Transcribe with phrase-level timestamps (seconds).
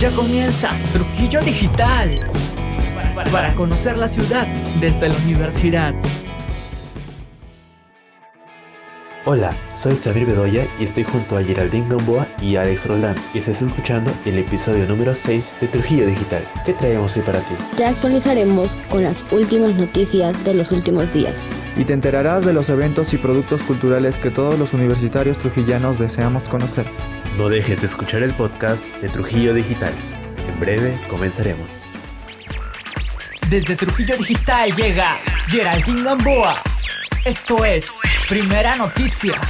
[0.00, 2.20] Ya comienza Trujillo Digital
[3.30, 4.46] para conocer la ciudad
[4.80, 5.94] desde la universidad.
[9.26, 13.60] Hola, soy Sabir Bedoya y estoy junto a Geraldine Gamboa y Alex Roland y estás
[13.60, 16.48] escuchando el episodio número 6 de Trujillo Digital.
[16.64, 17.54] ¿Qué traemos hoy para ti?
[17.76, 21.36] Te actualizaremos con las últimas noticias de los últimos días.
[21.76, 26.48] Y te enterarás de los eventos y productos culturales que todos los universitarios trujillanos deseamos
[26.48, 26.90] conocer.
[27.36, 29.92] No dejes de escuchar el podcast de Trujillo Digital.
[30.48, 31.88] En breve comenzaremos.
[33.48, 35.16] Desde Trujillo Digital llega
[35.48, 36.56] Geraldine Gamboa.
[37.24, 39.40] Esto es Primera Noticia.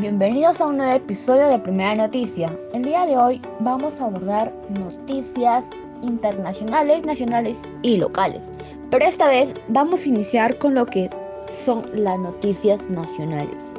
[0.00, 2.52] Bienvenidos a un nuevo episodio de Primera Noticia.
[2.74, 5.64] El día de hoy vamos a abordar noticias
[6.02, 8.42] internacionales, nacionales y locales.
[8.90, 11.08] Pero esta vez vamos a iniciar con lo que
[11.46, 13.73] son las noticias nacionales.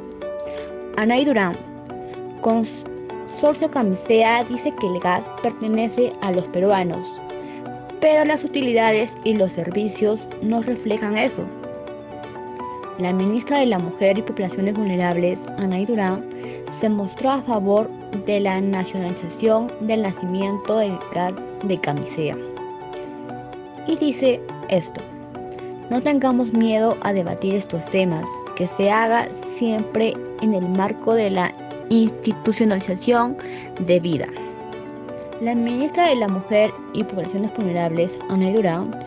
[0.96, 1.56] Anay Durán,
[2.40, 7.06] Consorcio Camisea, dice que el gas pertenece a los peruanos,
[8.00, 11.46] pero las utilidades y los servicios no reflejan eso.
[12.98, 16.24] La ministra de la Mujer y Poblaciones Vulnerables, Anay Durán,
[16.80, 17.90] se mostró a favor
[18.24, 22.36] de la nacionalización del nacimiento del gas de Camisea.
[23.86, 25.02] Y dice esto,
[25.90, 28.24] no tengamos miedo a debatir estos temas,
[28.56, 31.52] que se haga siempre en el marco de la
[31.90, 33.36] institucionalización
[33.80, 34.26] de vida.
[35.40, 38.98] La ministra de la Mujer y Poblaciones Vulnerables, Ana Durán,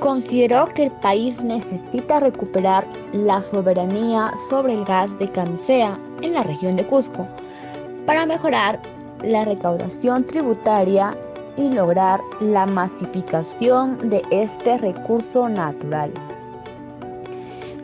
[0.00, 6.42] consideró que el país necesita recuperar la soberanía sobre el gas de camisea en la
[6.42, 7.26] región de Cusco
[8.06, 8.80] para mejorar
[9.22, 11.16] la recaudación tributaria
[11.56, 16.12] y lograr la masificación de este recurso natural.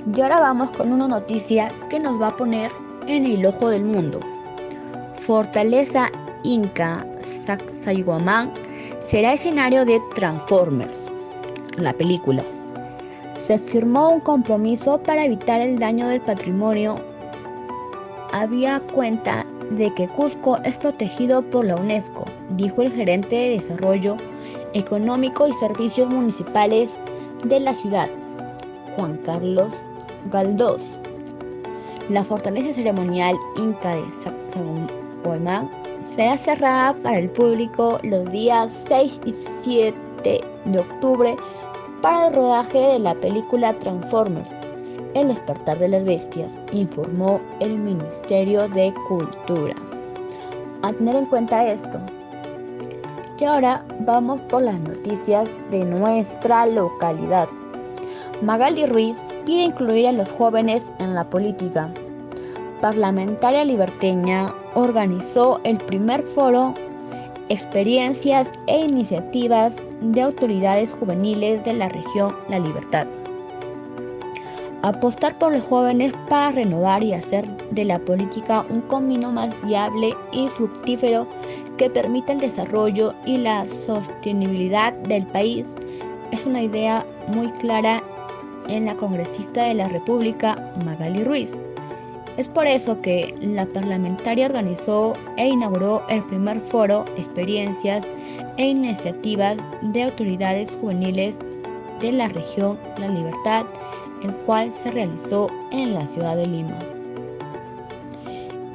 [0.05, 2.73] Y ahora vamos con una noticia que nos va a poner
[3.07, 4.19] en el ojo del mundo.
[5.15, 6.11] Fortaleza
[6.43, 8.53] Inca Sacsayhuamán
[9.01, 11.09] será escenario de Transformers,
[11.77, 12.43] la película.
[13.37, 16.99] Se firmó un compromiso para evitar el daño del patrimonio.
[18.33, 22.25] Había cuenta de que Cusco es protegido por la UNESCO,
[22.57, 24.17] dijo el gerente de Desarrollo
[24.75, 26.91] Económico y Servicios Municipales
[27.45, 28.09] de la ciudad,
[28.97, 29.73] Juan Carlos
[30.31, 30.99] Galdós.
[32.09, 35.71] La fortaleza ceremonial inca de Sacsayhuamán
[36.15, 41.37] será cerrada para el público los días 6 y 7 de octubre
[42.03, 44.49] para el rodaje de la película Transformers,
[45.15, 49.77] El despertar de las bestias, informó el Ministerio de Cultura.
[50.83, 51.99] A tener en cuenta esto.
[53.39, 57.49] Y ahora vamos por las noticias de nuestra localidad.
[58.41, 61.91] Magali Ruiz pide incluir a los jóvenes en la política.
[62.81, 66.75] Parlamentaria liberteña organizó el primer foro
[67.49, 73.07] Experiencias e iniciativas de autoridades juveniles de la región La Libertad.
[74.83, 80.15] Apostar por los jóvenes para renovar y hacer de la política un camino más viable
[80.33, 81.27] y fructífero
[81.77, 85.67] que permita el desarrollo y la sostenibilidad del país
[86.31, 88.03] es una idea muy clara
[88.69, 91.51] en la congresista de la República, Magali Ruiz.
[92.37, 98.05] Es por eso que la parlamentaria organizó e inauguró el primer foro Experiencias
[98.57, 101.37] e Iniciativas de Autoridades Juveniles
[102.01, 103.67] de la región La Libertad,
[104.23, 106.79] el cual se realizó en la ciudad de Lima.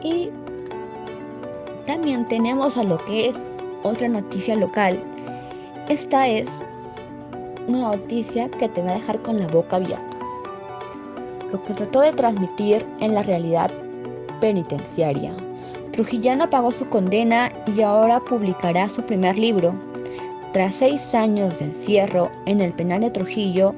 [0.04, 0.30] Y
[1.88, 3.40] también tenemos a lo que es
[3.84, 5.00] otra noticia local.
[5.90, 6.48] Esta es
[7.68, 10.18] una noticia que te va a dejar con la boca abierta.
[11.52, 13.72] Lo que trató de transmitir en la realidad
[14.40, 15.34] penitenciaria.
[15.92, 19.74] Trujillano pagó su condena y ahora publicará su primer libro.
[20.54, 23.74] Tras seis años de encierro en el penal de Trujillo,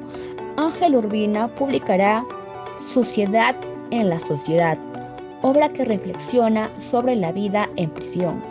[0.57, 2.25] Ángel Urbina publicará
[2.93, 3.55] Suciedad
[3.91, 4.77] en la Sociedad,
[5.41, 8.43] obra que reflexiona sobre la vida en prisión.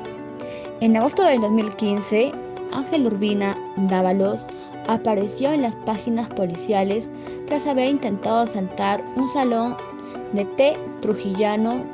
[0.81, 2.33] En agosto del 2015,
[2.73, 4.47] Ángel Urbina Dávalos
[4.89, 7.09] apareció en las páginas policiales
[7.47, 9.77] tras haber intentado asaltar un salón
[10.33, 11.85] de té trujillano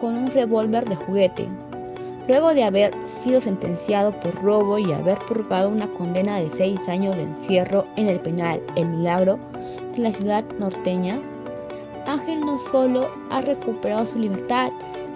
[0.00, 1.48] con un revólver de juguete.
[2.26, 7.16] Luego de haber sido sentenciado por robo y haber purgado una condena de seis años
[7.16, 9.38] de encierro en el penal El Milagro
[9.94, 11.20] de la ciudad norteña,
[12.06, 14.70] Ángel no solo ha recuperado su libertad,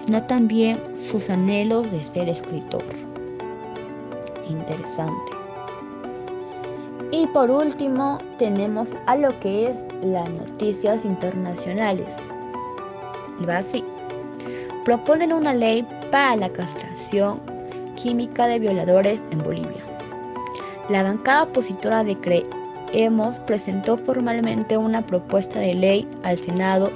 [0.05, 0.79] sino también
[1.11, 2.84] sus anhelos de ser escritor.
[4.49, 5.42] Interesante.
[7.12, 12.09] Y por último tenemos a lo que es las noticias internacionales.
[13.38, 13.85] Y va así.
[14.87, 17.38] Proponen una ley para la castración
[17.97, 19.82] química de violadores en Bolivia.
[20.88, 26.91] La bancada opositora de Creemos presentó formalmente una propuesta de ley al Senado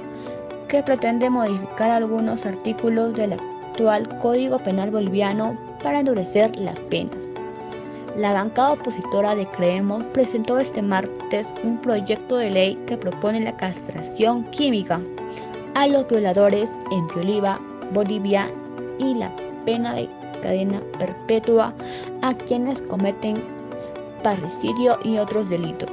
[0.67, 7.26] que pretende modificar algunos artículos del actual Código Penal boliviano para endurecer las penas.
[8.17, 13.55] La bancada opositora de Creemos presentó este martes un proyecto de ley que propone la
[13.55, 14.99] castración química
[15.75, 17.59] a los violadores en Bolivia,
[17.93, 18.49] Bolivia
[18.97, 19.31] y la
[19.65, 20.09] pena de
[20.41, 21.75] cadena perpetua
[22.23, 23.39] a quienes cometen
[24.23, 25.91] parricidio y otros delitos.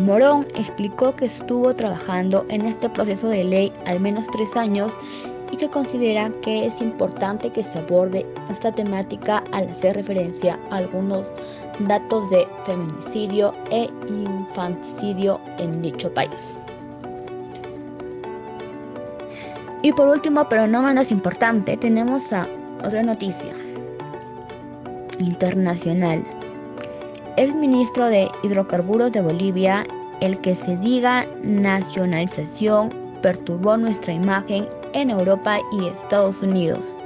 [0.00, 4.92] Morón explicó que estuvo trabajando en este proceso de ley al menos tres años
[5.52, 10.76] y que considera que es importante que se aborde esta temática al hacer referencia a
[10.78, 11.26] algunos
[11.80, 16.58] datos de feminicidio e infanticidio en dicho país.
[19.82, 22.46] Y por último, pero no menos importante, tenemos a
[22.84, 23.52] otra noticia
[25.20, 26.22] internacional.
[27.36, 29.86] El ministro de Hidrocarburos de Bolivia,
[30.20, 32.92] el que se diga nacionalización,
[33.22, 34.66] perturbó nuestra imagen
[34.96, 36.96] en Europa y Estados Unidos.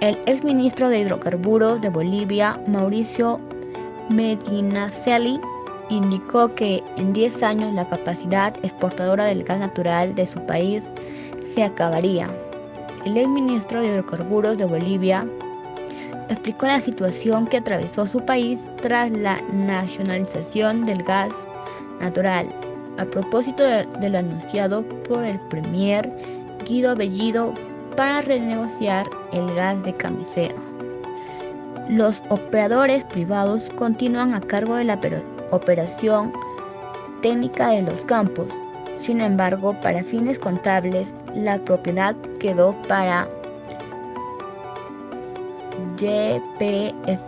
[0.00, 3.40] El exministro de Hidrocarburos de Bolivia, Mauricio
[4.08, 5.40] Medinaceli,
[5.90, 10.82] indicó que en 10 años la capacidad exportadora del gas natural de su país
[11.54, 12.30] se acabaría.
[13.04, 15.26] El exministro de Hidrocarburos de Bolivia
[16.28, 21.32] explicó la situación que atravesó su país tras la nacionalización del gas
[22.00, 22.48] natural,
[22.98, 26.08] a propósito de, lo anunciado por el premier
[26.64, 27.54] Guido Bellido
[27.96, 30.54] para renegociar el gas de camisea.
[31.88, 34.98] Los operadores privados continúan a cargo de la
[35.50, 36.32] operación
[37.20, 38.48] técnica de los campos.
[38.98, 43.28] Sin embargo, para fines contables, la propiedad quedó para
[45.98, 47.26] YPFB,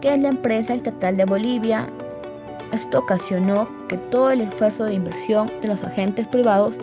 [0.00, 1.86] que es la empresa estatal de Bolivia.
[2.72, 6.76] Esto ocasionó que todo el esfuerzo de inversión de los agentes privados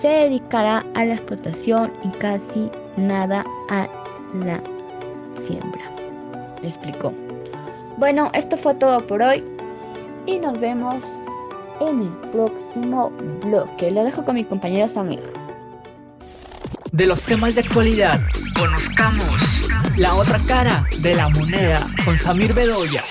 [0.00, 3.88] se dedicará a la explotación y casi nada a
[4.34, 4.60] la
[5.46, 5.82] siembra.
[6.62, 7.12] Le explicó.
[7.96, 9.42] Bueno, esto fue todo por hoy
[10.26, 11.04] y nos vemos
[11.80, 13.10] en el próximo
[13.44, 13.90] bloque.
[13.90, 15.22] Lo dejo con mi compañero Samir.
[16.92, 18.20] De los temas de actualidad,
[18.56, 23.02] conozcamos la otra cara de la moneda con Samir Bedoya.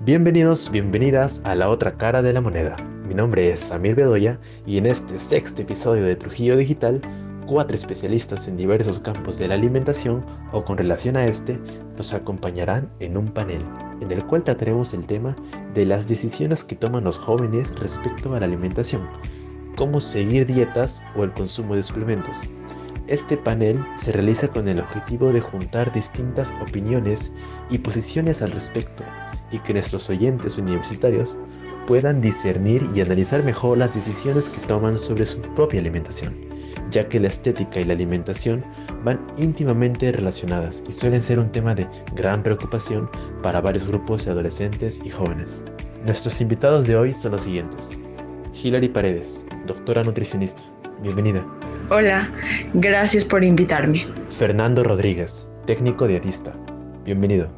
[0.00, 2.76] Bienvenidos, bienvenidas a la otra cara de la moneda.
[3.06, 7.02] Mi nombre es Samir Bedoya y en este sexto episodio de Trujillo Digital,
[7.46, 11.60] cuatro especialistas en diversos campos de la alimentación o con relación a este
[11.98, 13.62] nos acompañarán en un panel
[14.00, 15.36] en el cual trataremos el tema
[15.74, 19.06] de las decisiones que toman los jóvenes respecto a la alimentación,
[19.76, 22.50] cómo seguir dietas o el consumo de suplementos.
[23.06, 27.34] Este panel se realiza con el objetivo de juntar distintas opiniones
[27.68, 29.04] y posiciones al respecto
[29.50, 31.38] y que nuestros oyentes universitarios
[31.86, 36.34] puedan discernir y analizar mejor las decisiones que toman sobre su propia alimentación,
[36.90, 38.64] ya que la estética y la alimentación
[39.04, 43.10] van íntimamente relacionadas y suelen ser un tema de gran preocupación
[43.42, 45.64] para varios grupos de adolescentes y jóvenes.
[46.04, 47.90] Nuestros invitados de hoy son los siguientes.
[48.62, 50.62] Hilary Paredes, doctora nutricionista.
[51.02, 51.44] Bienvenida.
[51.90, 52.30] Hola,
[52.72, 54.06] gracias por invitarme.
[54.30, 56.52] Fernando Rodríguez, técnico dietista.
[57.04, 57.48] Bienvenido.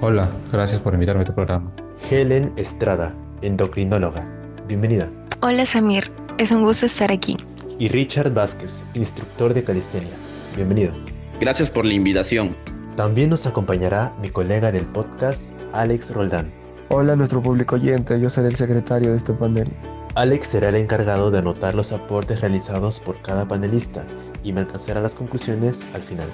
[0.00, 1.72] Hola, gracias por invitarme a tu programa.
[2.10, 4.26] Helen Estrada, endocrinóloga.
[4.66, 5.10] Bienvenida.
[5.42, 7.36] Hola Samir, es un gusto estar aquí.
[7.78, 10.12] Y Richard Vázquez, instructor de calistenia.
[10.54, 10.92] Bienvenido.
[11.40, 12.54] Gracias por la invitación.
[12.96, 16.50] También nos acompañará mi colega del podcast, Alex Roldán.
[16.88, 19.68] Hola a nuestro público oyente, yo seré el secretario de este panel.
[20.14, 24.04] Alex será el encargado de anotar los aportes realizados por cada panelista
[24.42, 26.28] y me alcanzará las conclusiones al final.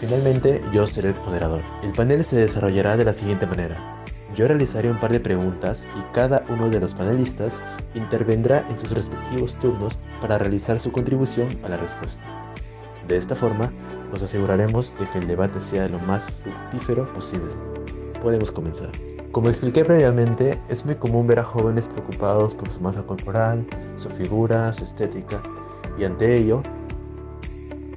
[0.00, 1.60] Finalmente, yo seré el moderador.
[1.84, 4.02] El panel se desarrollará de la siguiente manera.
[4.38, 7.60] Yo realizaré un par de preguntas y cada uno de los panelistas
[7.96, 12.22] intervendrá en sus respectivos turnos para realizar su contribución a la respuesta.
[13.08, 13.68] De esta forma,
[14.12, 17.50] nos aseguraremos de que el debate sea lo más fructífero posible.
[18.22, 18.92] Podemos comenzar.
[19.32, 23.66] Como expliqué previamente, es muy común ver a jóvenes preocupados por su masa corporal,
[23.96, 25.42] su figura, su estética,
[25.98, 26.62] y ante ello,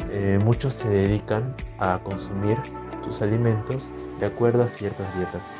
[0.09, 2.57] eh, muchos se dedican a consumir
[3.05, 5.55] sus alimentos de acuerdo a ciertas dietas.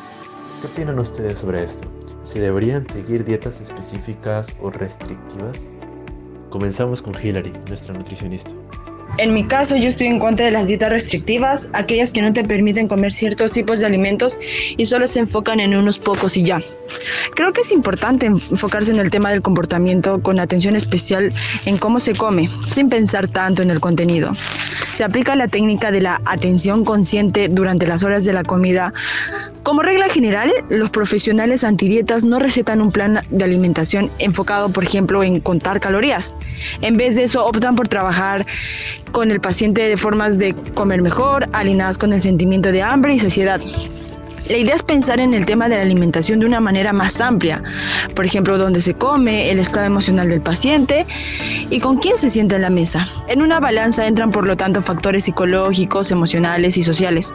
[0.62, 1.88] ¿Qué opinan ustedes sobre esto?
[2.22, 5.68] ¿Se deberían seguir dietas específicas o restrictivas?
[6.51, 8.51] Comenzamos con Hillary, nuestra nutricionista.
[9.18, 12.44] En mi caso, yo estoy en contra de las dietas restrictivas, aquellas que no te
[12.44, 14.39] permiten comer ciertos tipos de alimentos
[14.77, 16.62] y solo se enfocan en unos pocos y ya.
[17.36, 21.34] Creo que es importante enfocarse en el tema del comportamiento con atención especial
[21.66, 24.32] en cómo se come, sin pensar tanto en el contenido.
[24.94, 28.94] se aplica la técnica de la atención consciente durante las horas de la comida.
[29.63, 35.24] Como regla general, los profesionales antidietas no recetan un plan de alimentación enfocado, por ejemplo,
[35.24, 36.36] en contar calorías.
[36.82, 38.46] En vez de eso, optan por trabajar
[39.12, 43.20] con el paciente de formas de comer mejor, alineadas con el sentimiento de hambre y
[43.20, 43.62] saciedad.
[44.50, 47.64] La idea es pensar en el tema de la alimentación de una manera más amplia,
[48.16, 51.06] por ejemplo, dónde se come, el estado emocional del paciente
[51.70, 53.08] y con quién se sienta en la mesa.
[53.28, 57.34] En una balanza entran, por lo tanto, factores psicológicos, emocionales y sociales.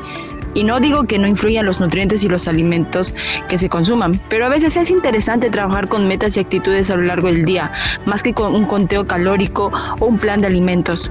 [0.55, 3.15] Y no digo que no influyan los nutrientes y los alimentos
[3.49, 7.03] que se consuman, pero a veces es interesante trabajar con metas y actitudes a lo
[7.03, 7.73] largo del día,
[8.07, 11.11] más que con un conteo calórico o un plan de alimentos.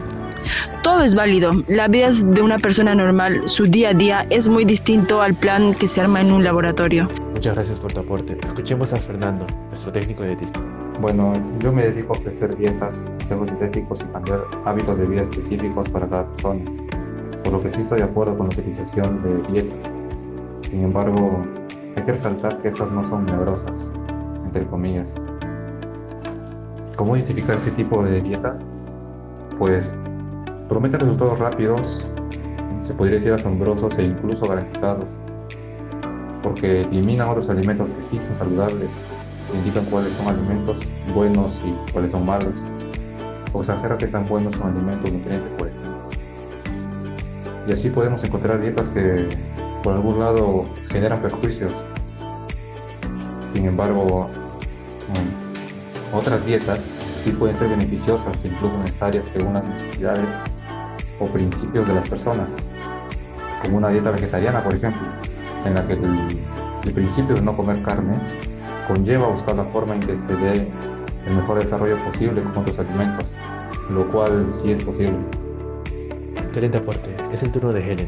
[0.83, 1.51] Todo es válido.
[1.67, 5.73] La vida de una persona normal, su día a día, es muy distinto al plan
[5.73, 7.07] que se arma en un laboratorio.
[7.33, 8.37] Muchas gracias por tu aporte.
[8.43, 10.59] Escuchemos a Fernando, nuestro técnico dietista.
[11.01, 15.89] Bueno, yo me dedico a ofrecer dietas, consejos dietéticos y cambiar hábitos de vida específicos
[15.89, 16.63] para cada persona,
[17.43, 19.93] por lo que sí estoy de acuerdo con la utilización de dietas.
[20.61, 21.41] Sin embargo,
[21.95, 23.91] hay que resaltar que estas no son milagrosas,
[24.45, 25.15] entre comillas.
[26.95, 28.65] ¿Cómo identificar este tipo de dietas?
[29.57, 29.95] Pues
[30.67, 32.03] Promete resultados rápidos,
[32.81, 35.19] se podría decir asombrosos e incluso garantizados,
[36.41, 39.01] porque eliminan otros alimentos que sí son saludables,
[39.53, 40.81] indican cuáles son alimentos
[41.13, 42.63] buenos y cuáles son malos,
[43.53, 45.91] o exagera qué tan buenos son alimentos nutrientes, por ejemplo.
[47.67, 49.27] Y así podemos encontrar dietas que
[49.83, 51.85] por algún lado generan perjuicios.
[53.53, 54.29] Sin embargo,
[55.09, 56.89] mm, otras dietas
[57.23, 60.39] sí pueden ser beneficiosas incluso necesarias según las necesidades
[61.19, 62.55] o principios de las personas,
[63.61, 65.01] como una dieta vegetariana, por ejemplo,
[65.65, 68.19] en la que el, principio de no comer carne
[68.87, 70.67] conlleva buscar la forma en que se dé
[71.25, 73.35] el mejor desarrollo posible con otros alimentos,
[73.89, 75.17] lo cual sí es posible.
[76.37, 77.09] Excelente aporte.
[77.31, 78.07] Es el turno de Helen,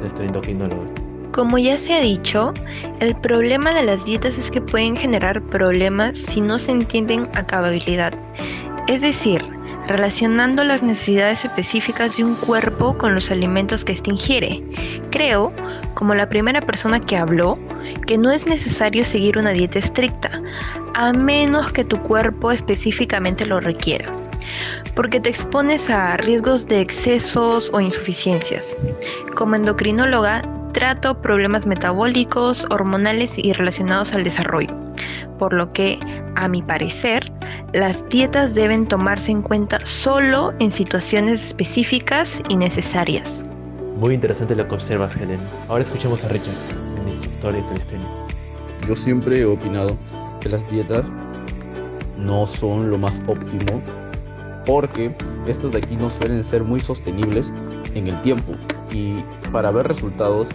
[0.00, 0.88] nuestra endocrinóloga.
[1.32, 2.52] Como ya se ha dicho,
[3.00, 7.44] el problema de las dietas es que pueden generar problemas si no se entienden a
[7.44, 8.14] cabalidad.
[8.86, 9.42] Es decir,
[9.86, 14.62] relacionando las necesidades específicas de un cuerpo con los alimentos que éste ingiere.
[15.10, 15.52] Creo,
[15.94, 17.58] como la primera persona que habló,
[18.06, 20.42] que no es necesario seguir una dieta estricta,
[20.94, 24.12] a menos que tu cuerpo específicamente lo requiera,
[24.94, 28.76] porque te expones a riesgos de excesos o insuficiencias.
[29.34, 34.74] Como endocrinóloga, trato problemas metabólicos, hormonales y relacionados al desarrollo,
[35.38, 35.98] por lo que,
[36.36, 37.32] a mi parecer,
[37.72, 43.44] las dietas deben tomarse en cuenta solo en situaciones específicas y necesarias.
[43.96, 45.40] Muy interesante lo que observas, Helen.
[45.68, 46.54] Ahora escuchemos a Richard
[47.00, 49.96] en esta historia de Yo siempre he opinado
[50.40, 51.10] que las dietas
[52.18, 53.82] no son lo más óptimo
[54.66, 55.14] porque
[55.46, 57.52] estas de aquí no suelen ser muy sostenibles
[57.94, 58.52] en el tiempo
[58.92, 59.16] y
[59.52, 60.48] para ver resultados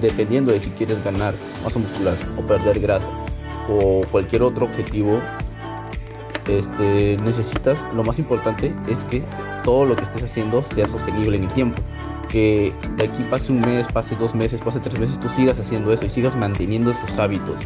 [0.00, 3.08] dependiendo de si quieres ganar masa muscular o perder grasa
[3.68, 5.20] o cualquier otro objetivo
[6.48, 9.22] este, necesitas, lo más importante es que
[9.64, 11.82] todo lo que estés haciendo sea sostenible en el tiempo.
[12.28, 15.92] Que de aquí pase un mes, pase dos meses, pase tres meses, tú sigas haciendo
[15.92, 17.60] eso y sigas manteniendo esos hábitos.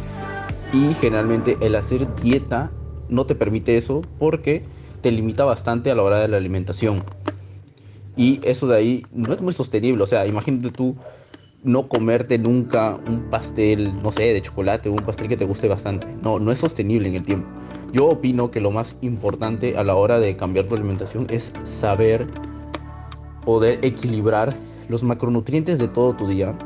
[0.73, 2.71] Y generalmente el hacer dieta
[3.09, 4.63] no te permite eso porque
[5.01, 7.03] te limita bastante a la hora de la alimentación.
[8.15, 10.03] Y eso de ahí no es muy sostenible.
[10.03, 10.95] O sea, imagínate tú
[11.63, 15.67] no comerte nunca un pastel, no sé, de chocolate o un pastel que te guste
[15.67, 16.07] bastante.
[16.21, 17.47] No, no es sostenible en el tiempo.
[17.93, 22.25] Yo opino que lo más importante a la hora de cambiar tu alimentación es saber
[23.45, 24.55] poder equilibrar
[24.87, 26.57] los macronutrientes de todo tu día,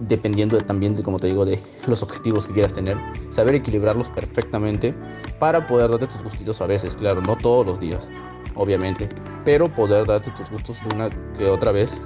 [0.00, 2.96] dependiendo también de, como te digo, de los objetivos que quieras tener,
[3.30, 4.94] saber equilibrarlos perfectamente
[5.38, 8.10] para poder darte tus gustitos a veces, claro, no todos los días,
[8.54, 9.08] obviamente,
[9.44, 11.98] pero poder darte tus gustos de una que otra vez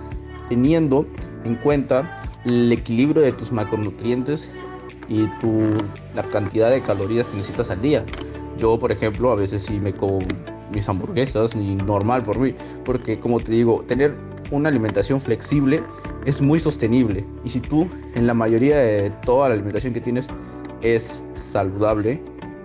[0.49, 1.07] teniendo
[1.45, 4.51] en cuenta el equilibrio de tus macronutrientes
[5.09, 5.71] y tu,
[6.15, 8.05] la cantidad de calorías que necesitas al día.
[8.59, 10.21] Yo, por ejemplo, a veces sí me como
[10.71, 14.15] mis hamburguesas, ni normal por mí, porque como te digo, tener
[14.51, 15.83] una alimentación flexible
[16.25, 17.27] es muy sostenible.
[17.45, 20.29] Y si tú, en la mayoría de toda la alimentación que tienes,
[20.83, 22.23] es saludable.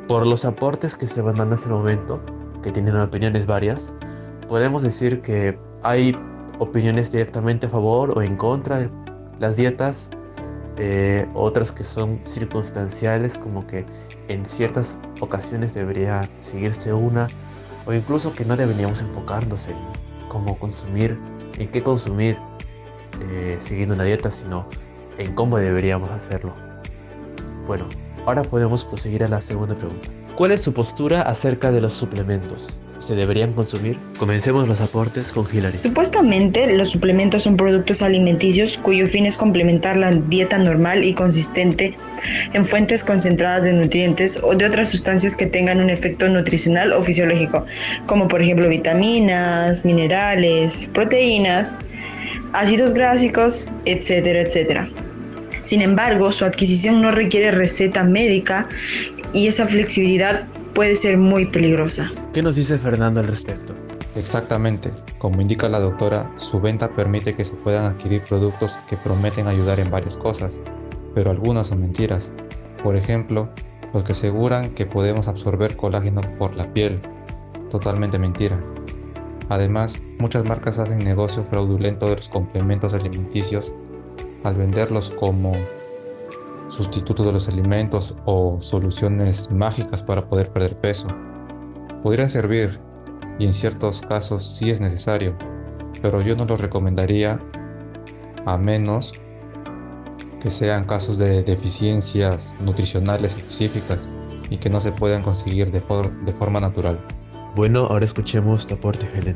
[0.07, 2.21] Por los aportes que se van dando en este momento,
[2.63, 3.93] que tienen opiniones varias,
[4.47, 6.15] podemos decir que hay
[6.59, 8.89] opiniones directamente a favor o en contra de
[9.39, 10.09] las dietas,
[10.77, 13.85] eh, otras que son circunstanciales, como que
[14.27, 17.27] en ciertas ocasiones debería seguirse una,
[17.85, 19.75] o incluso que no deberíamos enfocarnos en
[20.27, 21.17] cómo consumir,
[21.57, 22.37] en qué consumir
[23.21, 24.67] eh, siguiendo una dieta, sino
[25.17, 26.53] en cómo deberíamos hacerlo.
[27.65, 27.85] Bueno,
[28.25, 30.09] ahora podemos proseguir a la segunda pregunta.
[30.35, 32.79] ¿Cuál es su postura acerca de los suplementos?
[32.99, 33.97] Se deberían consumir?
[34.17, 35.79] Comencemos los aportes con Hilary.
[35.83, 41.95] Supuestamente, los suplementos son productos alimenticios cuyo fin es complementar la dieta normal y consistente
[42.53, 47.01] en fuentes concentradas de nutrientes o de otras sustancias que tengan un efecto nutricional o
[47.01, 47.65] fisiológico,
[48.05, 51.79] como por ejemplo vitaminas, minerales, proteínas,
[52.53, 54.89] ácidos grásicos, etcétera, etcétera.
[55.61, 58.67] Sin embargo, su adquisición no requiere receta médica
[59.33, 60.45] y esa flexibilidad
[60.77, 62.11] puede ser muy peligrosa.
[62.31, 63.73] ¿Qué nos dice Fernando al respecto?
[64.15, 69.47] Exactamente, como indica la doctora, su venta permite que se puedan adquirir productos que prometen
[69.47, 70.59] ayudar en varias cosas,
[71.15, 72.31] pero algunas son mentiras.
[72.83, 73.49] Por ejemplo,
[73.91, 76.99] los que aseguran que podemos absorber colágeno por la piel.
[77.71, 78.59] Totalmente mentira.
[79.49, 83.73] Además, muchas marcas hacen negocio fraudulento de los complementos alimenticios
[84.43, 85.53] al venderlos como
[86.69, 91.07] sustitutos de los alimentos o soluciones mágicas para poder perder peso.
[92.03, 92.79] Podrían servir
[93.39, 95.35] y en ciertos casos sí es necesario,
[96.01, 97.39] pero yo no los recomendaría
[98.45, 99.13] a menos
[100.41, 104.11] que sean casos de deficiencias nutricionales específicas
[104.49, 106.99] y que no se puedan conseguir de, de forma natural.
[107.55, 109.35] Bueno, ahora escuchemos tu aporte, Helen.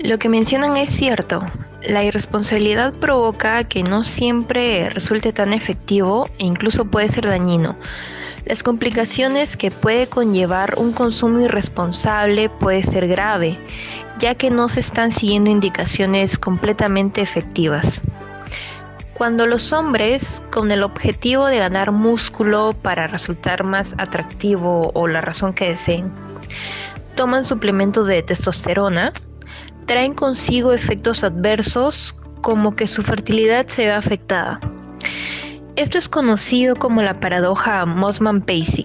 [0.00, 1.42] Lo que mencionan es cierto.
[1.82, 7.76] La irresponsabilidad provoca que no siempre resulte tan efectivo e incluso puede ser dañino.
[8.44, 13.56] Las complicaciones que puede conllevar un consumo irresponsable puede ser grave,
[14.18, 18.02] ya que no se están siguiendo indicaciones completamente efectivas.
[19.14, 25.20] Cuando los hombres, con el objetivo de ganar músculo para resultar más atractivo o la
[25.20, 26.10] razón que deseen,
[27.16, 29.12] toman suplementos de testosterona,
[29.86, 34.60] traen consigo efectos adversos como que su fertilidad se ve afectada.
[35.76, 38.84] Esto es conocido como la paradoja Mossman-Pacey,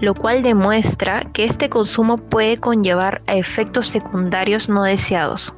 [0.00, 5.52] lo cual demuestra que este consumo puede conllevar a efectos secundarios no deseados.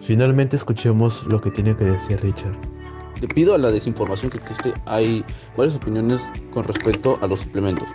[0.00, 2.56] Finalmente escuchemos lo que tiene que decir Richard.
[3.20, 5.24] Debido a la desinformación que existe, hay
[5.56, 7.86] varias opiniones con respecto a los suplementos.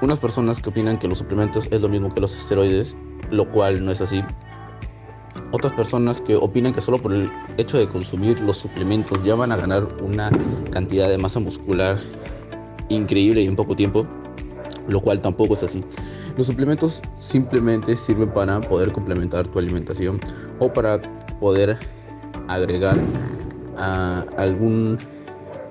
[0.00, 2.96] Unas personas que opinan que los suplementos es lo mismo que los esteroides,
[3.30, 4.24] lo cual no es así,
[5.52, 9.52] otras personas que opinan que solo por el hecho de consumir los suplementos ya van
[9.52, 10.30] a ganar una
[10.70, 12.00] cantidad de masa muscular
[12.88, 14.06] increíble y en poco tiempo,
[14.88, 15.84] lo cual tampoco es así.
[16.36, 20.20] Los suplementos simplemente sirven para poder complementar tu alimentación
[20.58, 21.00] o para
[21.40, 21.78] poder
[22.48, 22.96] agregar
[23.76, 24.98] a algún,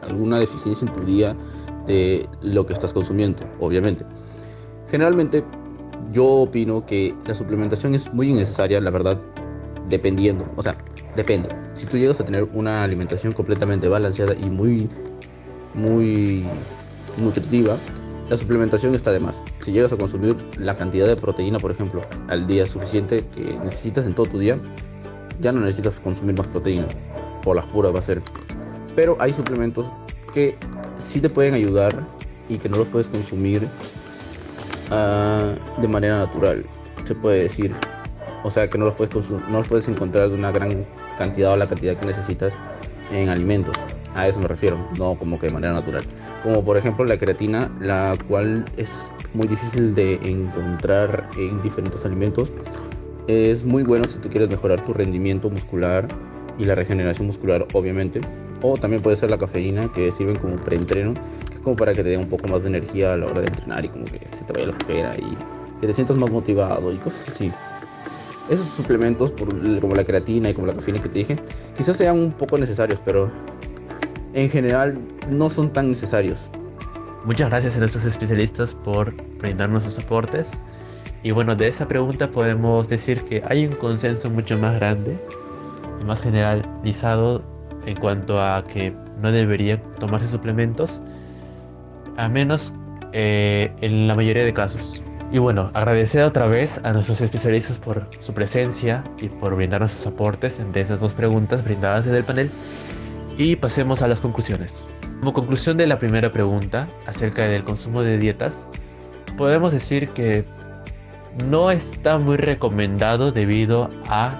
[0.02, 1.36] alguna deficiencia en tu día
[1.86, 4.06] de lo que estás consumiendo, obviamente.
[4.88, 5.43] Generalmente
[6.12, 9.19] yo opino que la suplementación es muy innecesaria, la verdad,
[9.89, 10.78] dependiendo, o sea,
[11.15, 11.50] depende.
[11.74, 14.89] Si tú llegas a tener una alimentación completamente balanceada y muy,
[15.74, 16.46] muy
[17.17, 17.78] nutritiva,
[18.30, 19.43] la suplementación está de más.
[19.62, 24.06] Si llegas a consumir la cantidad de proteína, por ejemplo, al día suficiente que necesitas
[24.06, 24.58] en todo tu día,
[25.39, 26.88] ya no necesitas consumir más proteína.
[27.43, 28.22] Por las puras va a ser.
[28.96, 29.91] Pero hay suplementos
[30.34, 30.56] que
[30.98, 31.91] sí te pueden ayudar
[32.48, 33.67] y que no los puedes consumir
[34.89, 36.65] uh, de manera natural.
[37.04, 37.74] Se puede decir
[38.44, 40.86] o sea que no los puedes no los puedes encontrar de una gran
[41.18, 42.58] cantidad o la cantidad que necesitas
[43.12, 43.76] en alimentos.
[44.16, 46.04] A eso me refiero, no como que de manera natural.
[46.44, 52.52] Como por ejemplo la creatina, la cual es muy difícil de encontrar en diferentes alimentos.
[53.28, 56.08] Es muy bueno si tú quieres mejorar tu rendimiento muscular
[56.58, 58.20] y la regeneración muscular, obviamente.
[58.62, 61.14] O también puede ser la cafeína, que sirven como preentreno,
[61.50, 63.42] que es como para que te dé un poco más de energía a la hora
[63.42, 65.38] de entrenar y como que se te vaya la flojera y
[65.82, 67.52] que te sientas más motivado y cosas así
[68.50, 69.34] esos suplementos,
[69.82, 71.40] como la creatina y como la cafeína que te dije,
[71.78, 73.32] quizás sean un poco necesarios, pero
[74.34, 76.50] en general no son tan necesarios.
[77.26, 80.62] Muchas gracias a nuestros especialistas por brindarnos sus aportes.
[81.24, 85.18] Y bueno, de esa pregunta podemos decir que hay un consenso mucho más grande
[86.02, 87.42] y más generalizado
[87.86, 91.02] en cuanto a que no deberían tomarse suplementos,
[92.18, 92.76] a menos
[93.14, 95.02] eh, en la mayoría de casos.
[95.34, 100.06] Y bueno, agradecer otra vez a nuestros especialistas por su presencia y por brindarnos sus
[100.06, 102.52] aportes de estas dos preguntas brindadas en el panel.
[103.36, 104.84] Y pasemos a las conclusiones.
[105.22, 108.69] Como conclusión de la primera pregunta acerca del consumo de dietas,
[109.36, 110.46] podemos decir que
[111.50, 114.39] no está muy recomendado debido a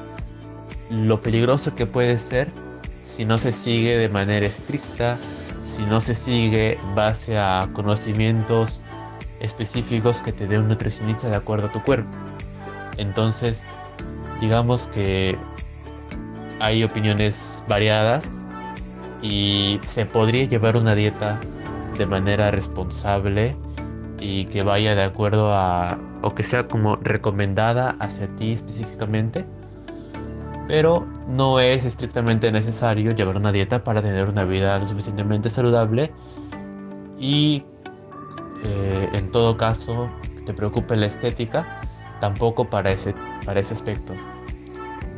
[0.92, 2.50] lo peligroso que puede ser
[3.02, 5.18] si no se sigue de manera estricta,
[5.64, 8.84] si no se sigue base a conocimientos
[9.44, 12.10] específicos que te dé un nutricionista de acuerdo a tu cuerpo.
[12.98, 13.70] Entonces,
[14.42, 15.38] digamos que
[16.60, 18.44] hay opiniones variadas
[19.22, 21.40] y se podría llevar una dieta
[21.98, 23.56] de manera responsable
[24.20, 29.46] y que vaya de acuerdo a, o que sea como recomendada hacia ti específicamente,
[30.68, 36.12] pero no es estrictamente necesario llevar una dieta para tener una vida lo suficientemente saludable
[37.20, 37.66] y
[38.66, 40.10] eh, en todo caso
[40.46, 41.82] te preocupe la estética,
[42.20, 44.14] tampoco para ese, para ese aspecto.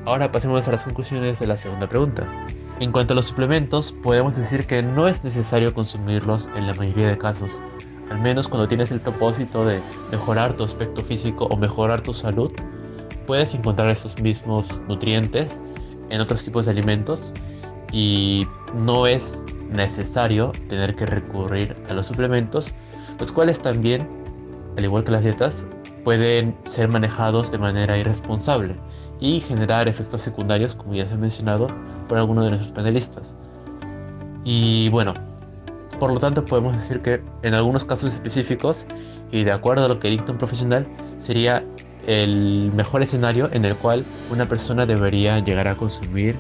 [0.06, 2.28] Ahora pasemos a las conclusiones de la segunda pregunta.
[2.80, 7.08] En cuanto a los suplementos, podemos decir que no es necesario consumirlos en la mayoría
[7.08, 7.52] de casos,
[8.10, 9.82] al menos cuando tienes el propósito de
[10.12, 12.52] mejorar tu aspecto físico o mejorar tu salud,
[13.26, 15.60] puedes encontrar estos mismos nutrientes
[16.10, 17.34] en otros tipos de alimentos
[17.92, 22.76] y no es necesario tener que recurrir a los suplementos,
[23.20, 24.08] los cuales también,
[24.78, 25.66] al igual que las dietas,
[26.04, 28.76] pueden ser manejados de manera irresponsable
[29.20, 31.68] y generar efectos secundarios, como ya se ha mencionado
[32.08, 33.36] por algunos de nuestros panelistas.
[34.44, 35.14] Y bueno,
[36.00, 38.86] por lo tanto podemos decir que en algunos casos específicos
[39.32, 40.86] y de acuerdo a lo que dicta un profesional,
[41.18, 41.64] sería
[42.06, 46.38] el mejor escenario en el cual una persona debería llegar a consumir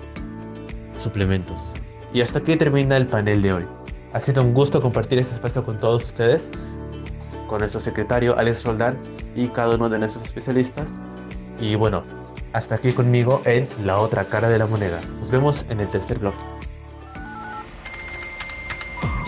[0.95, 1.73] suplementos.
[2.13, 3.65] Y hasta aquí termina el panel de hoy.
[4.15, 6.49] Ha sido un gusto compartir este espacio con todos ustedes,
[7.49, 8.97] con nuestro secretario Alex Roldán
[9.35, 10.99] y cada uno de nuestros especialistas.
[11.59, 12.05] Y bueno,
[12.53, 15.01] hasta aquí conmigo en La otra cara de la moneda.
[15.19, 16.37] Nos vemos en el tercer bloque.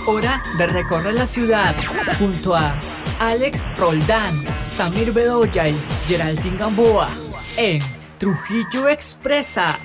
[0.05, 1.75] Hora de recorrer la ciudad
[2.17, 2.73] junto a
[3.19, 5.75] Alex Roldán, Samir Bedoya y
[6.07, 7.09] Geraldine Gamboa
[7.57, 7.81] en
[8.19, 9.77] Trujillo Expresa.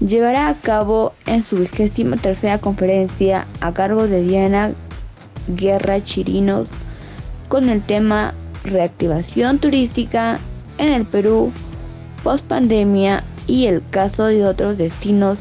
[0.00, 4.74] llevará a cabo en su vigésima tercera conferencia a cargo de Diana
[5.48, 6.66] Guerra Chirinos
[7.48, 10.38] con el tema Reactivación turística
[10.78, 11.52] en el Perú
[12.22, 15.38] post pandemia y el caso de otros destinos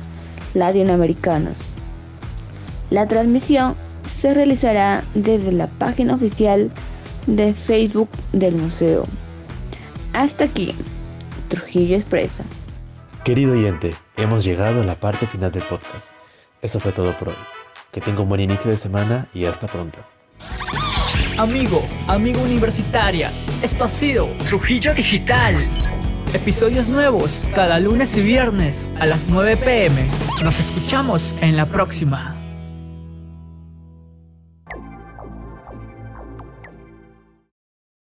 [0.54, 1.58] latinoamericanos.
[2.91, 3.76] La transmisión
[4.22, 6.72] se realizará desde la página oficial
[7.26, 9.06] de Facebook del museo.
[10.13, 10.74] Hasta aquí,
[11.50, 12.44] Trujillo Expresa.
[13.26, 16.12] Querido oyente, hemos llegado a la parte final del podcast.
[16.62, 17.36] Eso fue todo por hoy.
[17.92, 19.98] Que tenga un buen inicio de semana y hasta pronto.
[21.40, 23.34] Amigo, amigo universitaria,
[23.64, 25.68] esto ha sido Trujillo Digital.
[26.36, 30.06] Episodios nuevos cada lunes y viernes a las 9 pm.
[30.44, 32.45] Nos escuchamos en la próxima.